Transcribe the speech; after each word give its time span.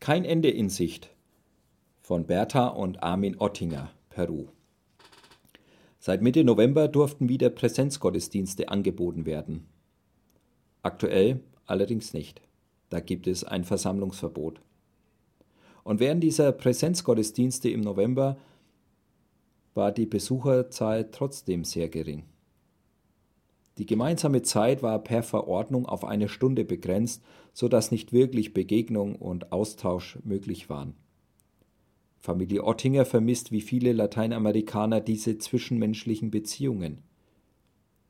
Kein 0.00 0.24
Ende 0.24 0.48
in 0.48 0.70
Sicht 0.70 1.10
von 2.00 2.24
Bertha 2.24 2.68
und 2.68 3.02
Armin 3.02 3.36
Ottinger, 3.38 3.90
Peru. 4.08 4.46
Seit 5.98 6.22
Mitte 6.22 6.42
November 6.42 6.88
durften 6.88 7.28
wieder 7.28 7.50
Präsenzgottesdienste 7.50 8.70
angeboten 8.70 9.26
werden. 9.26 9.66
Aktuell 10.82 11.40
allerdings 11.66 12.14
nicht. 12.14 12.40
Da 12.88 13.00
gibt 13.00 13.26
es 13.26 13.44
ein 13.44 13.64
Versammlungsverbot. 13.64 14.62
Und 15.84 16.00
während 16.00 16.24
dieser 16.24 16.52
Präsenzgottesdienste 16.52 17.68
im 17.68 17.82
November 17.82 18.38
war 19.74 19.92
die 19.92 20.06
Besucherzahl 20.06 21.10
trotzdem 21.10 21.64
sehr 21.64 21.90
gering. 21.90 22.24
Die 23.78 23.86
gemeinsame 23.86 24.42
Zeit 24.42 24.82
war 24.82 24.98
per 24.98 25.22
Verordnung 25.22 25.86
auf 25.86 26.04
eine 26.04 26.28
Stunde 26.28 26.64
begrenzt, 26.64 27.22
so 27.52 27.68
dass 27.68 27.90
nicht 27.90 28.12
wirklich 28.12 28.52
Begegnung 28.52 29.16
und 29.16 29.52
Austausch 29.52 30.18
möglich 30.24 30.68
waren. 30.68 30.94
Familie 32.18 32.64
Ottinger 32.64 33.06
vermisst 33.06 33.50
wie 33.50 33.62
viele 33.62 33.92
Lateinamerikaner 33.92 35.00
diese 35.00 35.38
zwischenmenschlichen 35.38 36.30
Beziehungen. 36.30 36.98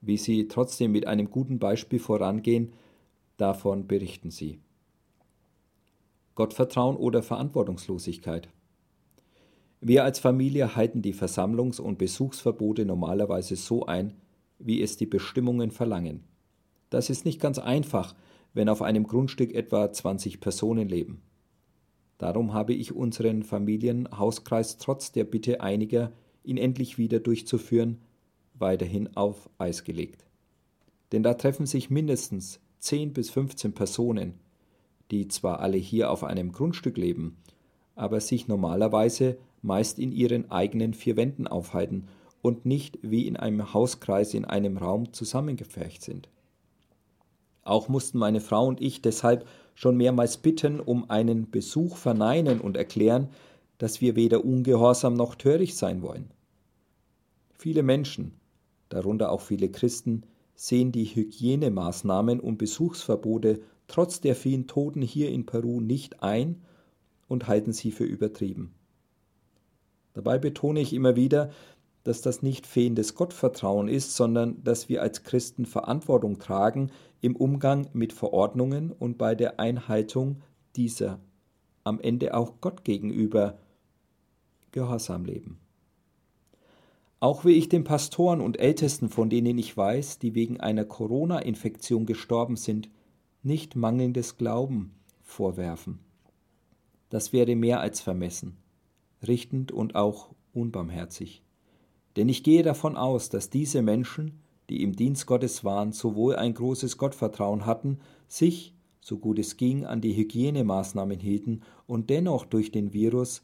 Wie 0.00 0.16
sie 0.16 0.46
trotzdem 0.46 0.92
mit 0.92 1.08
einem 1.08 1.30
guten 1.30 1.58
Beispiel 1.58 1.98
vorangehen, 1.98 2.72
davon 3.36 3.88
berichten 3.88 4.30
sie. 4.30 4.60
Gottvertrauen 6.36 6.96
oder 6.96 7.22
Verantwortungslosigkeit. 7.22 8.48
Wir 9.80 10.04
als 10.04 10.20
Familie 10.20 10.76
halten 10.76 11.02
die 11.02 11.14
Versammlungs- 11.14 11.80
und 11.80 11.98
Besuchsverbote 11.98 12.84
normalerweise 12.84 13.56
so 13.56 13.86
ein, 13.86 14.14
wie 14.58 14.82
es 14.82 14.96
die 14.96 15.06
Bestimmungen 15.06 15.70
verlangen. 15.70 16.24
Das 16.90 17.10
ist 17.10 17.24
nicht 17.24 17.40
ganz 17.40 17.58
einfach, 17.58 18.14
wenn 18.54 18.68
auf 18.68 18.82
einem 18.82 19.06
Grundstück 19.06 19.54
etwa 19.54 19.92
20 19.92 20.40
Personen 20.40 20.88
leben. 20.88 21.22
Darum 22.18 22.54
habe 22.54 22.72
ich 22.72 22.94
unseren 22.94 23.42
Familienhauskreis 23.42 24.78
trotz 24.78 25.12
der 25.12 25.24
Bitte 25.24 25.60
einiger, 25.60 26.12
ihn 26.44 26.56
endlich 26.56 26.96
wieder 26.96 27.20
durchzuführen, 27.20 27.98
weiterhin 28.54 29.14
auf 29.16 29.50
Eis 29.58 29.84
gelegt. 29.84 30.24
Denn 31.12 31.22
da 31.22 31.34
treffen 31.34 31.66
sich 31.66 31.90
mindestens 31.90 32.60
10 32.78 33.12
bis 33.12 33.30
15 33.30 33.72
Personen, 33.72 34.34
die 35.10 35.28
zwar 35.28 35.60
alle 35.60 35.76
hier 35.76 36.10
auf 36.10 36.24
einem 36.24 36.52
Grundstück 36.52 36.96
leben, 36.96 37.36
aber 37.94 38.20
sich 38.20 38.48
normalerweise 38.48 39.36
meist 39.62 39.98
in 39.98 40.12
ihren 40.12 40.50
eigenen 40.50 40.94
vier 40.94 41.16
Wänden 41.16 41.46
aufhalten 41.46 42.08
und 42.42 42.66
nicht 42.66 42.98
wie 43.02 43.26
in 43.26 43.36
einem 43.36 43.72
Hauskreis 43.72 44.34
in 44.34 44.44
einem 44.44 44.76
Raum 44.76 45.12
zusammengepfercht 45.12 46.02
sind. 46.02 46.28
Auch 47.62 47.88
mussten 47.88 48.18
meine 48.18 48.40
Frau 48.40 48.66
und 48.66 48.80
ich 48.80 49.02
deshalb 49.02 49.46
schon 49.74 49.96
mehrmals 49.96 50.36
bitten 50.36 50.80
um 50.80 51.10
einen 51.10 51.50
Besuch 51.50 51.96
verneinen 51.96 52.60
und 52.60 52.76
erklären, 52.76 53.28
dass 53.78 54.00
wir 54.00 54.16
weder 54.16 54.44
ungehorsam 54.44 55.14
noch 55.14 55.34
töricht 55.34 55.76
sein 55.76 56.00
wollen. 56.02 56.30
Viele 57.58 57.82
Menschen, 57.82 58.32
darunter 58.88 59.32
auch 59.32 59.40
viele 59.40 59.68
Christen, 59.68 60.22
sehen 60.54 60.92
die 60.92 61.04
Hygienemaßnahmen 61.04 62.40
und 62.40 62.56
Besuchsverbote 62.56 63.60
trotz 63.88 64.20
der 64.20 64.34
vielen 64.34 64.66
Toten 64.66 65.02
hier 65.02 65.30
in 65.30 65.46
Peru 65.46 65.80
nicht 65.80 66.22
ein 66.22 66.62
und 67.28 67.48
halten 67.48 67.72
sie 67.72 67.90
für 67.90 68.04
übertrieben. 68.04 68.74
Dabei 70.14 70.38
betone 70.38 70.80
ich 70.80 70.92
immer 70.92 71.16
wieder, 71.16 71.50
dass 72.06 72.22
das 72.22 72.40
nicht 72.40 72.68
fehlendes 72.68 73.16
Gottvertrauen 73.16 73.88
ist, 73.88 74.14
sondern 74.14 74.62
dass 74.62 74.88
wir 74.88 75.02
als 75.02 75.24
Christen 75.24 75.66
Verantwortung 75.66 76.38
tragen 76.38 76.92
im 77.20 77.34
Umgang 77.34 77.88
mit 77.94 78.12
Verordnungen 78.12 78.92
und 78.92 79.18
bei 79.18 79.34
der 79.34 79.58
Einhaltung 79.58 80.42
dieser, 80.76 81.18
am 81.82 81.98
Ende 81.98 82.34
auch 82.34 82.60
Gott 82.60 82.84
gegenüber 82.84 83.58
gehorsam 84.70 85.24
leben. 85.24 85.58
Auch 87.18 87.44
will 87.44 87.56
ich 87.56 87.68
den 87.68 87.82
Pastoren 87.82 88.40
und 88.40 88.60
Ältesten, 88.60 89.08
von 89.08 89.28
denen 89.28 89.58
ich 89.58 89.76
weiß, 89.76 90.20
die 90.20 90.36
wegen 90.36 90.60
einer 90.60 90.84
Corona-Infektion 90.84 92.06
gestorben 92.06 92.54
sind, 92.54 92.88
nicht 93.42 93.74
mangelndes 93.74 94.36
Glauben 94.36 94.94
vorwerfen. 95.24 95.98
Das 97.08 97.32
wäre 97.32 97.56
mehr 97.56 97.80
als 97.80 98.00
vermessen, 98.00 98.58
richtend 99.26 99.72
und 99.72 99.96
auch 99.96 100.30
unbarmherzig. 100.52 101.42
Denn 102.16 102.28
ich 102.28 102.42
gehe 102.42 102.62
davon 102.62 102.96
aus, 102.96 103.28
dass 103.28 103.50
diese 103.50 103.82
Menschen, 103.82 104.40
die 104.70 104.82
im 104.82 104.96
Dienst 104.96 105.26
Gottes 105.26 105.64
waren, 105.64 105.92
sowohl 105.92 106.36
ein 106.36 106.54
großes 106.54 106.96
Gottvertrauen 106.96 107.66
hatten, 107.66 107.98
sich, 108.26 108.74
so 109.00 109.18
gut 109.18 109.38
es 109.38 109.56
ging, 109.56 109.84
an 109.84 110.00
die 110.00 110.16
Hygienemaßnahmen 110.16 111.20
hielten 111.20 111.60
und 111.86 112.10
dennoch 112.10 112.44
durch 112.44 112.72
den 112.72 112.92
Virus 112.92 113.42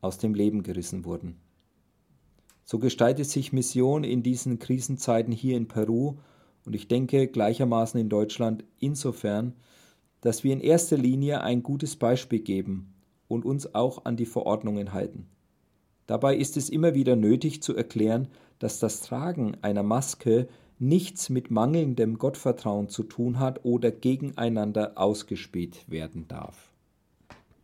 aus 0.00 0.18
dem 0.18 0.34
Leben 0.34 0.62
gerissen 0.62 1.04
wurden. 1.04 1.36
So 2.64 2.78
gestaltet 2.78 3.26
sich 3.26 3.52
Mission 3.52 4.04
in 4.04 4.22
diesen 4.22 4.60
Krisenzeiten 4.60 5.32
hier 5.32 5.56
in 5.56 5.66
Peru 5.66 6.18
und 6.64 6.76
ich 6.76 6.86
denke 6.86 7.26
gleichermaßen 7.26 7.98
in 7.98 8.08
Deutschland 8.08 8.62
insofern, 8.78 9.54
dass 10.20 10.44
wir 10.44 10.52
in 10.52 10.60
erster 10.60 10.96
Linie 10.96 11.40
ein 11.40 11.62
gutes 11.62 11.96
Beispiel 11.96 12.40
geben 12.40 12.94
und 13.26 13.44
uns 13.44 13.74
auch 13.74 14.04
an 14.04 14.16
die 14.16 14.26
Verordnungen 14.26 14.92
halten. 14.92 15.26
Dabei 16.10 16.34
ist 16.34 16.56
es 16.56 16.70
immer 16.70 16.94
wieder 16.94 17.14
nötig 17.14 17.62
zu 17.62 17.76
erklären, 17.76 18.26
dass 18.58 18.80
das 18.80 19.00
Tragen 19.02 19.56
einer 19.62 19.84
Maske 19.84 20.48
nichts 20.80 21.30
mit 21.30 21.52
mangelndem 21.52 22.18
Gottvertrauen 22.18 22.88
zu 22.88 23.04
tun 23.04 23.38
hat 23.38 23.64
oder 23.64 23.92
gegeneinander 23.92 24.94
ausgespielt 24.96 25.88
werden 25.88 26.26
darf. 26.26 26.69